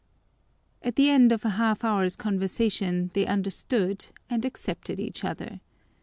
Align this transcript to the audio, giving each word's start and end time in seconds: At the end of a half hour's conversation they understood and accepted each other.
At 0.81 0.95
the 0.95 1.11
end 1.11 1.31
of 1.31 1.45
a 1.45 1.49
half 1.61 1.83
hour's 1.83 2.15
conversation 2.15 3.11
they 3.13 3.27
understood 3.27 4.07
and 4.31 4.43
accepted 4.45 4.99
each 4.99 5.23
other. 5.23 5.61